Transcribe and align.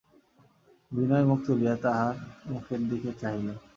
বিনয় 0.91 1.25
মুখ 1.25 1.39
তুলিয়া 1.45 1.75
তাঁহার 1.83 2.15
মুখের 2.49 2.81
দিকে 2.89 3.09
চাহিল। 3.21 3.47